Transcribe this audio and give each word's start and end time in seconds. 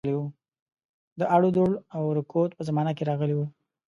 د 1.19 1.21
اړودوړ 1.35 1.71
او 1.95 2.03
رکود 2.17 2.49
په 2.57 2.63
زمانه 2.69 2.91
کې 2.97 3.07
راغلی 3.09 3.35
وو. 3.35 3.45